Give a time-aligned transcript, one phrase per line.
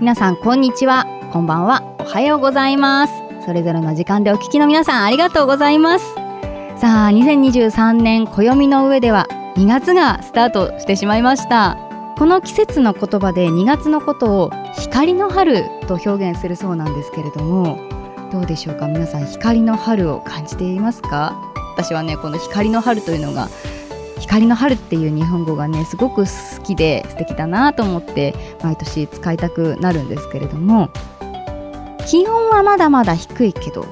[0.00, 1.04] 皆さんこんにちは。
[1.30, 1.82] こんばんは。
[1.98, 3.12] おはようございます。
[3.44, 6.14] それぞれの時間でお聞きの皆さんありがとうございます。
[6.78, 9.26] さあ2023年暦の上では
[9.56, 11.76] 2月がスタートしてしまいました。
[12.16, 17.78] この季節の言葉で2月のことを光の春と表現するそうなんですけれども
[18.32, 18.88] どうでしょうか？
[18.88, 21.34] 皆さん光の春を感じていますか？
[21.74, 23.48] 私はねこの光の春というのが
[24.20, 30.90] 光の春っていう日本語がねすごく好きで素敵だなと思って毎年使いたくなるんですけれども
[32.06, 33.86] 気温はまだまだ低いけど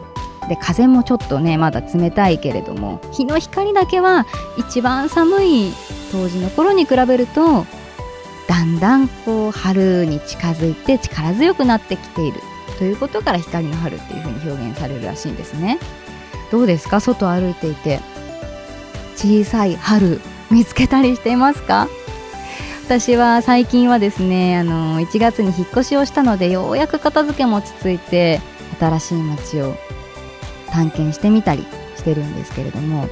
[0.49, 5.73] で風もちょっとねまだ冷たいけれども日の光だけは一番寒い
[6.13, 7.67] 当時の頃に比べると
[8.49, 12.41] だんだんこう春に近づいて力強くなってきている
[12.79, 15.79] ということから光の春っていうふうに表現されるらしいんですね。
[16.51, 17.01] どうですか？
[17.01, 18.01] 外歩いていて。
[19.19, 21.89] 小さい春見つけたりしていますか？
[22.87, 28.41] 私は最近はですねあの1月に引っ越しをしたのでようやく片付けも落ち着いて
[28.79, 29.75] 新しい街を
[30.71, 33.09] 探検してみたりしてるんですけれども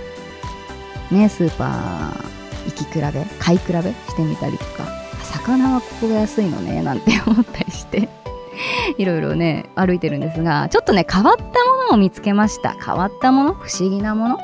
[1.10, 4.86] ねスーパー行き比べ買い比べしてみたりとか
[5.24, 8.08] 魚はここが安いのねなんて思ったりして
[8.96, 11.50] いろいろね歩いてるんですがちょっとね変わったも
[11.90, 12.76] のを見つけました。
[12.82, 13.52] 変わったもの？
[13.54, 14.38] 不思議なもの？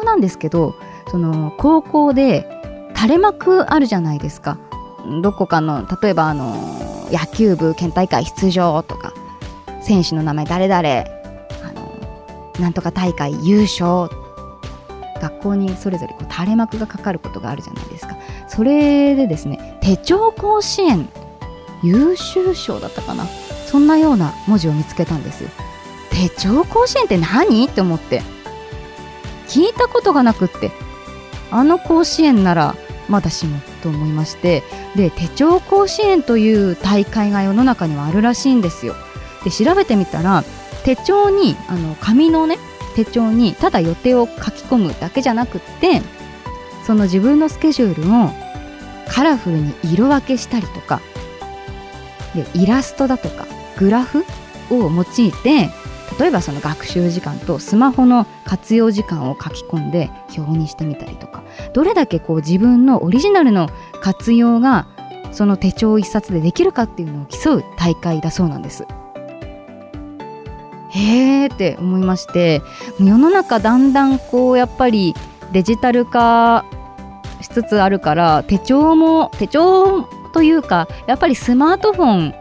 [0.00, 0.74] 校なんですけど
[1.10, 2.48] その高校で
[2.94, 4.58] 垂れ幕あるじゃないですか。
[5.22, 6.54] どこかの例えばあの
[7.10, 9.14] 野球部県大会出場とか
[9.82, 14.10] 選手の名前誰々あのなんとか大会優勝
[15.20, 18.16] 学校にそれぞれこう垂れ幕がかかることがあるじゃないですか。
[18.46, 21.08] それでですね手帳甲子園
[21.82, 23.24] 優秀賞だったかな。
[23.66, 25.44] そんなような文字を見つけたんです
[26.10, 27.64] 手帳甲子園って何？
[27.66, 28.20] って思って。
[29.50, 30.70] 聞いたことがなくって。
[31.52, 32.76] あの甲子園なら
[33.08, 34.62] まだしもと思いまして。
[34.94, 38.94] で手帳甲子園という大会が世の中にはあるらしいんですよ。
[39.44, 40.44] で調べてみたら
[40.84, 42.58] 手帳にあの紙のね
[42.96, 46.02] 手帳にただ予定を書き込むだけじゃなくって
[46.86, 48.30] その自分のスケジュールを
[49.08, 51.00] カラフルに色分けしたりとか
[52.34, 53.46] でイラストだとか
[53.78, 54.24] グラフ
[54.70, 55.70] を用いて
[56.18, 63.68] 例えばその学習時間とスマホの活用時間を書き込んで表にしてみたりとかどれだけこう自分のオリジナルの
[64.02, 64.88] 活用が
[65.32, 68.84] その手帳一冊でできるかっていうのを競う大会だそうなんです。
[70.90, 72.62] へーって思いまして
[72.98, 75.14] 世の中だんだんこうやっぱり
[75.52, 76.64] デジタル化
[77.40, 82.34] しつつあるから手帳も手帳というかやっぱりスマートフォン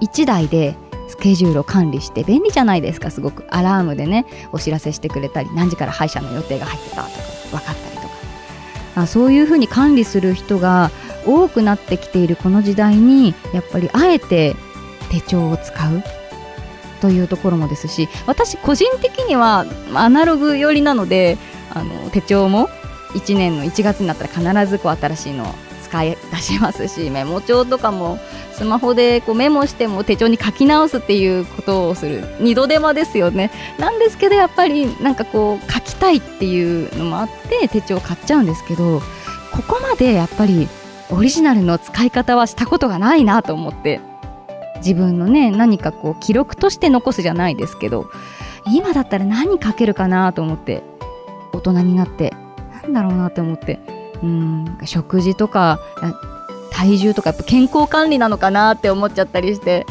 [0.00, 0.76] 1台で
[1.20, 3.10] ケジュールを管理して便利じゃないですか。
[3.10, 7.12] すごくアラームでねお知らせしてくれたり何時から歯医者の予定が入ってたとか
[7.50, 8.10] 分かったりとか。
[8.96, 10.90] あそういうふうに管理する人が
[11.26, 14.56] 多くなってきているこの時代にやっぱりあえて
[15.10, 16.02] 手帳を使う
[17.00, 19.64] というところもですし私個人的には
[19.94, 21.38] アナログ寄りなので
[21.72, 22.68] あの手帳も
[23.14, 28.18] 1年の1月になったら必ずこう新しいのを使い出しますしメモ帳とかも
[28.60, 33.50] スマホでこうメモしても手帳に書き直すっていうことをする二度手間ですよね。
[33.78, 39.00] なんですけどやっぱりなんかこう書きたいっていうのもあって手帳を買っちゃうんですけど
[39.50, 40.68] ここまでやっぱり
[41.08, 43.98] オリジナルの使い方はしたことがないなと思って
[44.76, 48.10] 自分のね何かこう記録として残すじゃないですけど
[48.66, 50.82] 今だったら何書けるかなと思って
[51.54, 52.34] 大人になって
[52.82, 53.80] なんだろうなって思って
[54.22, 55.80] うん食事とか
[56.80, 59.84] 体重とかやっぱ健康管理なのかなって思っちゃったりして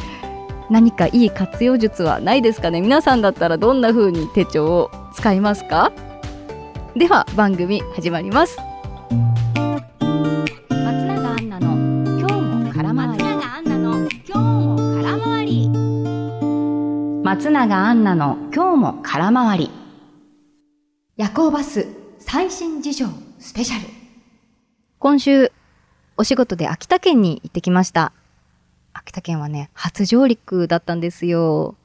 [0.71, 2.81] 何かいい活用術はないですかね？
[2.81, 5.91] 皆さんだったらどんな風に手帳を使いますか？
[6.95, 8.57] では番組始まります。
[9.99, 9.99] 松
[11.05, 11.75] 永アンナの
[12.17, 13.13] 今日も空回り。
[13.13, 15.69] 松永アンナの今日も空回り。
[17.23, 19.69] 松永アンナの今日も空回り。
[21.17, 21.85] 夜行バス
[22.17, 23.05] 最新事情
[23.37, 23.87] スペシャル。
[24.97, 25.51] 今週
[26.19, 28.11] お仕事で秋田県に行ってきました。
[28.91, 31.75] 秋田県はね初上陸だったんですよ。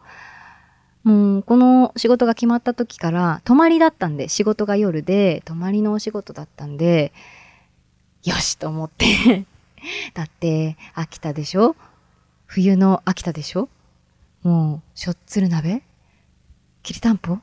[1.05, 7.13] もうこの仕事が決まった時から泊まりだったんで仕事が夜で泊まりのお仕事だったんで
[8.25, 9.47] よしと思って
[10.15, 11.77] だって秋田でしょ？
[12.47, 13.69] 冬の秋田でしょ？
[14.43, 15.83] もうしょっつる鍋？
[16.83, 17.39] きりたんぽ？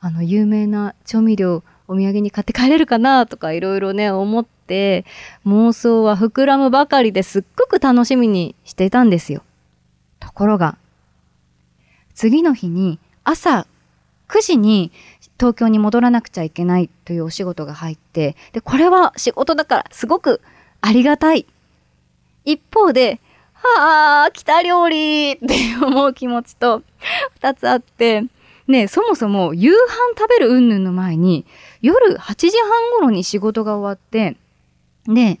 [0.00, 3.26] あの有名な調味料お土産に買って帰れるかな？
[3.26, 5.04] とかいろいろね思って
[5.46, 9.42] 妄想は膨らむばかりですっごく楽しみにしていたんですよ。
[10.20, 10.76] ところが
[12.14, 13.66] 次の日に朝
[14.28, 14.92] 9時に
[15.38, 20.40] 東京に戻らなくちゃいけないというお仕事が入ってでこれは仕事だからすごく
[20.80, 21.46] ありがたい
[22.44, 23.20] 一方で、
[23.54, 25.46] はあ、来た料理って
[25.82, 26.82] 思う気持ちと
[27.34, 28.24] 二つあって、
[28.66, 29.76] ねそもそも夕飯
[30.18, 31.46] 食べる云々の前に、
[31.80, 34.36] 夜8時半頃に仕事が終わって、
[35.06, 35.40] で、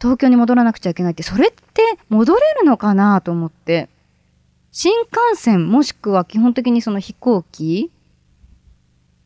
[0.00, 3.88] 東京に戻らなくちゃいけないって、それって戻れるのかなと思って、
[4.70, 7.90] 新幹線もしくは基本的にその飛行機、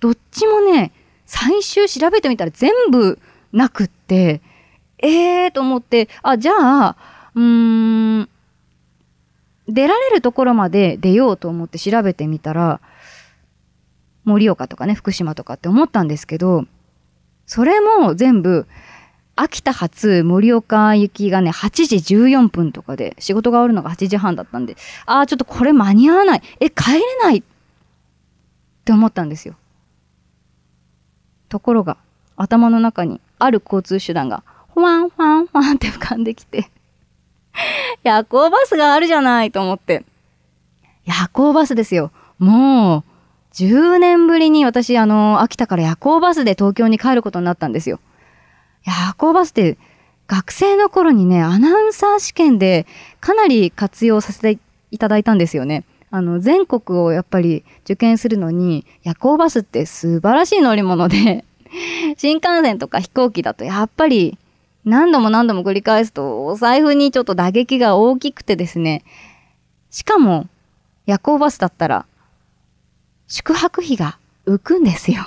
[0.00, 0.93] どっちもね、
[1.26, 3.19] 最終調べてみたら全部
[3.52, 4.40] なくって、
[4.99, 6.96] ええーと思って、あ、じゃあ、
[7.34, 8.28] うーん、
[9.69, 12.81] 出られるところまで出ようと思って調べてみたら、
[14.25, 16.64] 盛岡とかね、福島とかって思ったんですけど、
[17.46, 18.66] それも全部、
[19.42, 26.42] 秋田発盛岡行きがね、8時14分とかで、仕事が終わるのが8時半だったんで、ああ、ちょっとこれ間に合わない。
[26.60, 27.42] え、帰れないっ
[28.84, 29.56] て思ったんですよ。
[31.48, 31.96] ところが、
[32.36, 36.70] 頭の中にある交通手段が、ほわんほわんほわんって浮かんできて
[38.04, 40.04] 夜行バスがあるじゃないと思って。
[41.04, 42.12] 夜行バスですよ。
[42.38, 43.04] もう、
[43.54, 47.98] 10年ぶりに私、あの、秋田から夜行バスで東京に帰ることになったんですよ。
[48.84, 49.79] 夜行バスって
[50.26, 52.87] 学生の頃にね、アナウンサー試験で
[53.20, 54.58] かなり活用させて
[54.90, 55.84] いただいたんですよね。
[56.11, 61.44] あの、全国をやっぱり受験するのに、夜行バスって素晴らしい乗り物で、
[62.17, 64.38] 新幹線とか飛行機だとやっぱり
[64.85, 69.05] 何度も何度も繰り返すとお財布にちょっと打撃が大きくてですね、
[69.90, 70.49] しかも
[71.06, 72.06] 夜行バスだったら
[73.28, 75.25] 宿泊費が浮くんですよ。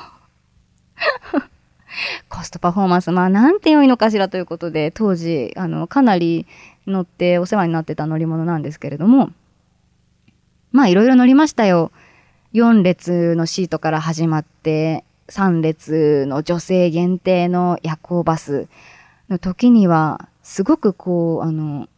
[2.29, 6.45] コストパフォーマンス、まあなんて良いのかしらということで、当時、あの、かなり
[6.87, 9.31] 乗ってお世話になってた乗り物なんですけれども、
[10.71, 11.91] まあいろいろ乗りましたよ。
[12.53, 18.67] 4列のシートから始まって、3列の女性限定の夜行バス
[19.29, 21.89] の時には、すごくこう、あの、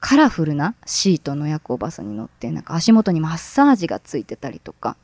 [0.00, 4.96] カラフルなシートの夜行バスに乗って、なんか足元にマッサージがついてたりとか、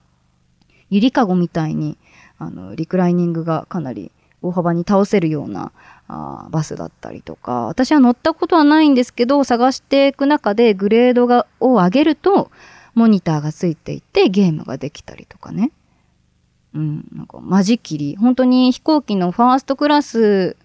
[0.88, 1.98] ゆりかごみたいに
[2.38, 4.10] あのリクライニングがかなり
[4.42, 5.72] 大幅に倒せるような
[6.06, 12.50] あバスだったりとか私は乗ったことはないんですけど探していく中でグレードがを上げると
[12.94, 15.72] モニターがついていてゲームができたりとかね。
[16.74, 20.56] うん、なんか間仕切り本当に飛行機のファーストクラス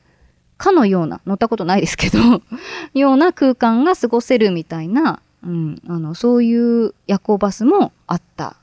[0.57, 2.19] かのような乗ったことないですけど
[2.99, 8.57] ような空間が過ごせるみたいな、うん、あのそういう夜行バスもあった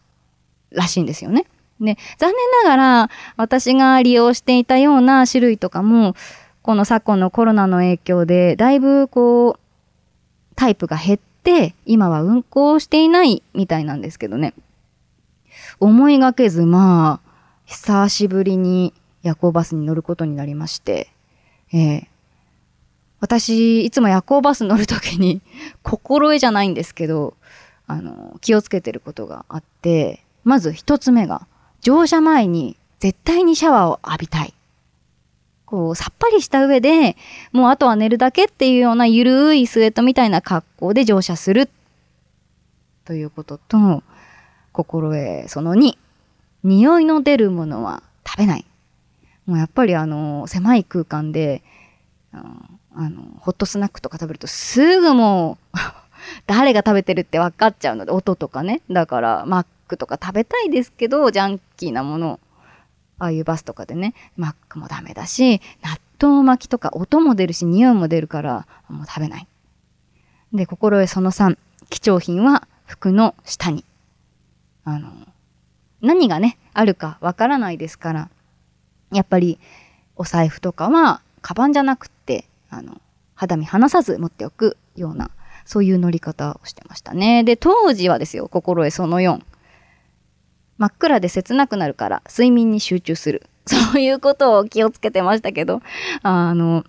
[0.71, 1.47] らしいんですよね。
[1.81, 6.15] で、残念ながら私が利用していたような種類とかも、
[6.63, 9.61] この昨今のコロナの影響で、だいぶこう、
[10.57, 14.55] タイプが減って、今は運行していないみたいなんですけどね。
[15.79, 17.31] 思いがけず、まあ、
[17.65, 21.11] 久しぶりに夜行バスに乗ることになりまして、
[21.73, 22.07] えー、
[23.21, 25.41] 私、いつも夜行バス乗るときに、
[25.83, 27.35] 心得じゃないんですけど、
[27.87, 31.47] あの、気をつけてることがあって、まず一つ目が、
[31.87, 34.53] 乗車前に絶対にシャワーを浴びたい。
[35.67, 37.17] こう、さっぱりした上で、
[37.53, 41.71] もうあとは寝るだけっていうようなゆるいスウェットみたいな格好で乗車する。
[43.05, 44.03] ということと、
[44.73, 45.97] 心得その2、
[46.65, 48.67] 匂いの出るものは食べない。
[49.47, 51.63] もうやっぱりあの、狭い空間で、
[52.33, 55.79] あの、ホットスナックとか食べるとすぐもう
[56.49, 58.83] 誰が食べてるって分かっちゃうので、音とかね。
[58.91, 62.41] だから、マックとか食べたいですけど、ジャンキーなもの、
[63.19, 69.47] ああいうバスとかでね、マックもダメだし、納豆巻きとか音も出るし、匂いも出るから、もう食べない。
[70.53, 71.57] で、心得その3、
[71.91, 73.85] 貴重品は服の下に。
[74.85, 75.13] あの、
[76.03, 78.29] 何がね、あるかわからないですから、
[79.13, 79.59] やっぱり、
[80.17, 83.01] お財布とかは、カバンじゃなくって、あの、
[83.35, 85.31] 肌身離さず持っておくような、
[85.65, 87.45] そういう乗り方をしてましたね。
[87.45, 89.43] で、当時はですよ、心得その4。
[90.79, 93.47] 真っ暗で切なくなるから睡眠に集中する。
[93.67, 95.83] そういうことを気をつけてましたけど、
[96.23, 96.85] あの、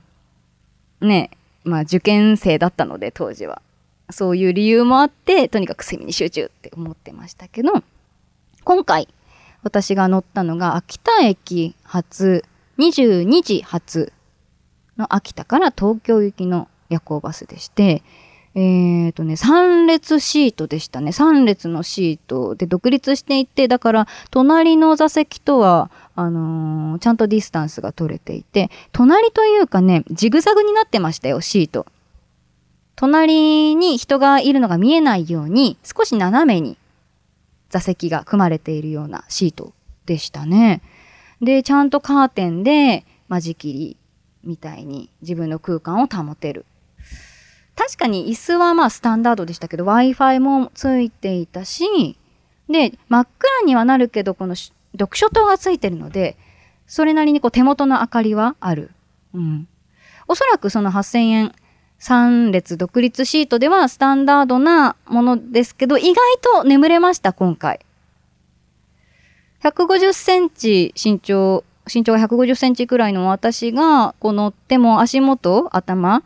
[1.02, 1.32] ね、
[1.64, 3.62] まあ受験生だったので当時は。
[4.10, 7.74] そういう理由もあって、とにかく睡眠に集中って思ってましたけど、
[8.64, 9.10] 今回
[9.64, 12.46] 私が乗ったのが秋田駅発、
[12.78, 14.14] 22時発
[14.98, 18.02] の秋田から東京行きの夜行バスでして、
[18.60, 21.12] えっ、ー、とね、3列シートでしたね。
[21.12, 31.86] 3列のシートで独立していて、だから、隣の座席とは、あのー、ちゃんとディスタンスが取れていて、隣というかね、ジグザグになってましたよ、シート。
[32.96, 36.78] 隣に人がいるのが見えないように、少し斜めに
[37.70, 39.74] 座席が組まれているようなシート
[40.08, 40.82] でしたね。
[41.44, 43.98] で、ちゃんとカーテンで間仕切り
[44.44, 46.66] みたいに自分の空間を保てる
[47.78, 52.18] 確かに椅子はまあスタンダードでしたけど Wi-Fi もついていたし
[52.68, 56.38] で真っ暗にはなるけどこの読書灯がついてるので
[56.88, 58.92] それなりにこう手元の明かりはある。
[59.34, 59.68] うん。
[60.28, 61.56] おそらくその8000円
[62.00, 67.80] 3列独立シートではスタンダードなものですけど意外と眠れました今回。
[69.64, 76.24] 150センチ身長身長が150センチくらいの私がこう乗っても足元頭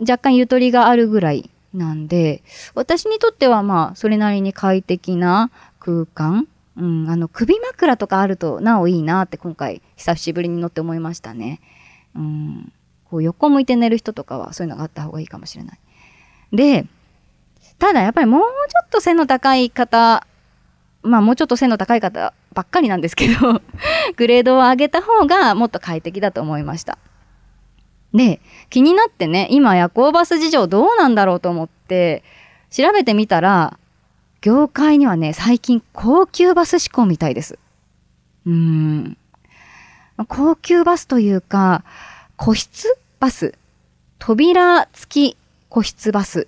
[0.00, 2.42] 若干ゆとりがあるぐらいなんで
[2.74, 6.46] 私にとってはまあそれなりに快適な空間、
[6.76, 11.60] うん、あの首枕とかあるとなおいいなって今回久しぶりに乗って思いましたね。
[12.14, 12.72] うん、
[13.10, 15.78] こう横向いて寝る人とかはそういうのがあった方がいいかもしれない。
[16.52, 16.86] で
[17.78, 18.48] ただやっぱりもうちょ
[18.86, 20.26] っと背の高い方
[21.02, 23.60] まあもうちょっと背の高い方ばっかりなんですけど
[24.16, 26.98] グレードを上げた方がもっと快適だと思いました。
[28.14, 28.40] で、
[28.70, 32.22] 気になってね、今夜行バス事情どうなんだろうと思って
[32.70, 33.78] 調べてみたら、
[34.40, 37.58] 業界にはね、最近高級バス志向みたいです。
[38.46, 39.16] うーん。
[40.28, 41.82] 高級バスというか、
[42.36, 43.54] 個室バス、
[44.18, 45.36] 扉付き
[45.68, 46.46] 個室バス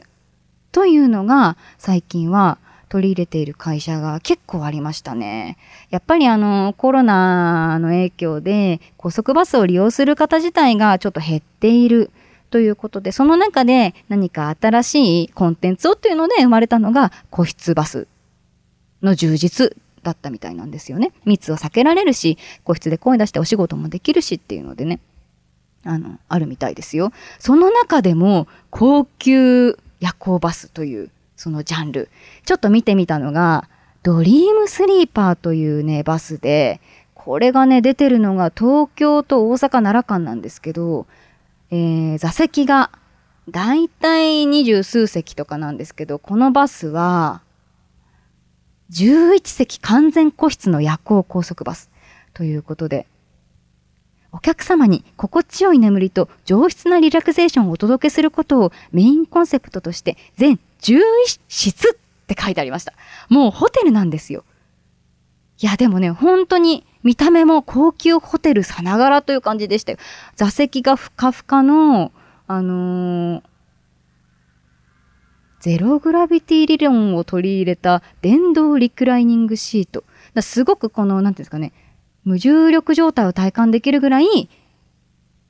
[0.70, 2.58] というのが最近は
[2.96, 5.58] 取り入れている会社が結構ありましたね。
[5.90, 12.10] やっぱりあのコロナの影響で高速バスを利用する方自体がちょっと減っている
[12.48, 18.08] ということで、その中で何か新しいコンテンツをっていうので生まれたのが個室バス
[19.02, 21.12] の充実だったみたいなんですよね。
[21.26, 25.00] 密を避けられるし、個室で声出してお仕事もできるしっていうのでね、
[25.84, 27.12] あの、あるみたいですよ。
[27.38, 32.08] その中でも高級夜行バスというそのジャンル。
[32.44, 33.68] ちょっと見てみたのが、
[34.02, 36.80] ドリームスリーパーというね、バスで、
[37.14, 41.06] これがね、出てるのが東京と大阪奈良間なんですけど、
[41.70, 42.90] えー、座席が
[43.48, 47.42] だいたい二十数席とかなんですけど、このバスは、
[48.90, 51.90] 11席完全個室の夜行高速バス
[52.34, 53.06] ということで、
[54.32, 61.00] お客様に心地よい眠りと上質なリラクゼーションをお届けすることをメインコンセプトとして全11
[61.48, 62.92] 室って書いてありました。
[63.28, 64.44] もうホテルなんですよ。
[65.60, 69.98] いや、でもね、本当に見た目も高級ホテルさながらという感じでしたよ。
[70.34, 72.12] 座席がふかふかの、
[72.46, 73.42] あのー、
[75.60, 80.04] ゼログラビティ理論を取り入れた電動リクライニングシート。
[80.42, 81.72] すごくこの、なんていうんですかね、
[82.24, 84.48] 無重力状態を体感できるぐらい、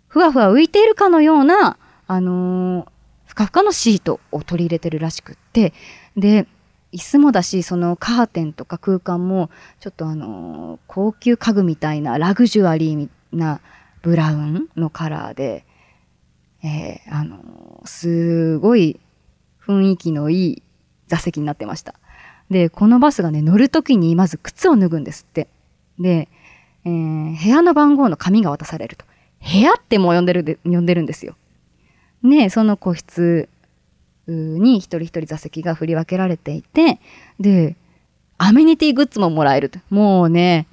[0.07, 2.89] ふわふわ浮いているかのような、あのー、
[3.37, 5.75] かふかのシートを取り入れてるらしくって、
[6.17, 6.47] で、
[6.93, 13.61] 椅子もだし、そのカーテンとか空間も、ちょっとあの、高級家具みたいな、ラグジュアリーな
[14.01, 15.67] ブラウンのカラーで、
[16.65, 18.99] えー、あのー、すごい
[19.65, 20.63] 雰囲気のいい
[21.07, 21.95] 座席になってました。
[22.49, 25.49] で、このバスがね、乗るときにまず靴を脱ぐんですって。
[25.99, 26.29] で、
[26.87, 29.05] えー、部屋の番号の紙が渡されると。
[29.41, 31.37] 部屋ってもう呼んでるで、呼んでるんですよ。
[32.27, 33.49] ねその個室
[34.29, 37.01] に一人一人座席が振り分けられていて、
[37.39, 37.77] で、
[38.39, 39.79] アメニティグッズももらえると。
[39.89, 40.67] もうね、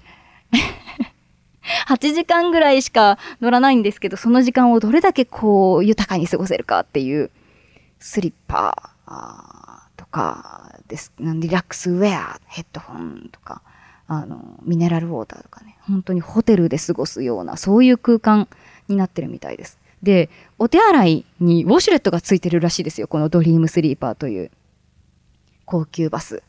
[1.87, 7.29] 8時間ぐらいしか乗らないんですけど、その時間をどれだけこう豊かに過ごせるかっていう、
[7.99, 8.91] スリッパ
[9.95, 11.13] とかです。
[11.19, 13.61] リラックスウェア、ヘッドホンとか、
[14.07, 18.49] あの、ミネラルウォーターとかね、本当にホテルで過ごすような、そういう空間
[18.89, 19.79] になってるみたいです。
[20.03, 20.29] で、
[20.59, 23.07] お手洗いにウォシュレットがついてるらしいですよ。
[23.07, 24.51] このドリームスリーパーという
[25.65, 26.43] 高級バス。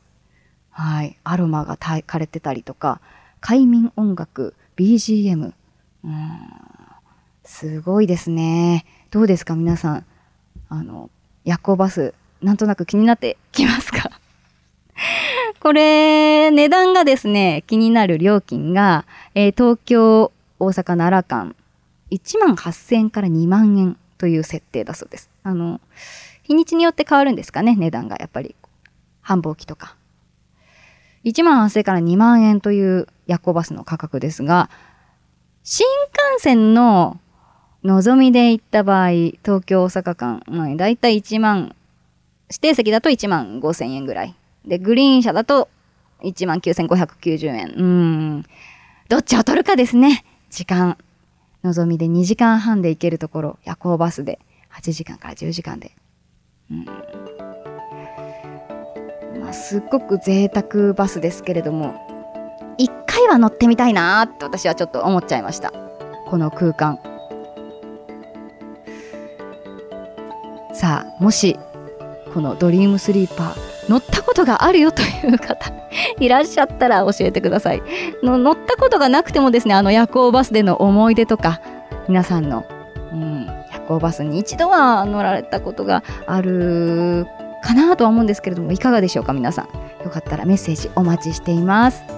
[0.70, 1.16] はい。
[1.22, 3.00] アロマが枯れてたりとか、
[3.40, 5.52] 快眠音楽、BGM。
[6.04, 6.12] うん。
[7.44, 8.84] すごいですね。
[9.12, 9.54] どうですか？
[9.54, 10.06] 皆さん。
[10.68, 11.10] あの、
[11.44, 14.10] 夜行バス、なんとなく気になってきますか？
[15.60, 19.06] これ、値段がですね、気になる料金が、
[19.36, 21.54] えー、東京、大阪、奈良間、
[22.14, 25.30] 1万8000円から2万円という設定だそうです。
[25.42, 25.80] あの、
[26.42, 28.16] 日にちによって変わるんですかね、値段が。
[28.20, 28.54] やっぱり、
[29.20, 29.96] 繁忙期とか。
[31.24, 34.70] 1万8000円から2万円という夜行バスの価格ですが、
[35.62, 35.86] 新
[36.34, 37.18] 幹線の
[37.82, 41.74] のぞみで行った場合、東京大阪間、まあ、だいたい1万、
[42.50, 44.34] 指定席だと1万5000円ぐらい。
[44.64, 45.68] で、グリーン車だと
[46.22, 47.74] 1万9590円。
[47.76, 48.44] うん。
[49.08, 50.24] どっちを取るかですね。
[50.50, 50.96] 時間。
[51.64, 54.38] のぞみで2時間半で行けるところ、夜行バスで
[54.70, 55.92] 8時間から10時間で。
[56.70, 56.84] うん。
[59.40, 61.94] まあ、すっごく贅沢バスですけれども、
[62.76, 65.72] 一回は乗ってみたいなって私はちょっと思っちゃいました。
[66.26, 66.98] この空間。
[70.74, 71.56] さあ、もし
[72.34, 75.72] このドリームスリーパー乗ったことがあるよという方
[76.18, 77.82] いらっしゃったら教えてください。
[78.22, 81.60] の乗ったことがなくてもですねあの夜行バスでの思い出とか
[82.08, 82.64] 皆さんの、
[83.12, 87.26] うん、夜行バスに一度は乗られたことがある
[87.62, 89.68] かなとは思うんですけれどもいかがでしょうか皆さん。
[90.04, 92.13] よかったらメッセージお待ちしています。